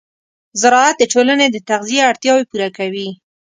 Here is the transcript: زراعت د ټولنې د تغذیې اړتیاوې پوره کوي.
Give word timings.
زراعت 0.61 0.95
د 0.99 1.03
ټولنې 1.13 1.47
د 1.51 1.57
تغذیې 1.69 2.01
اړتیاوې 2.11 2.43
پوره 2.49 2.69
کوي. 2.77 3.07